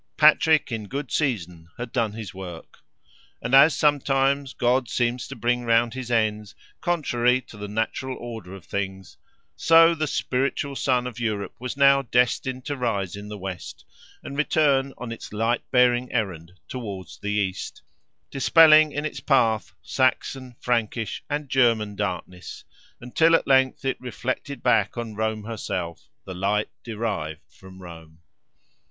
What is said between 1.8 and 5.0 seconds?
done his work. And as sometimes, God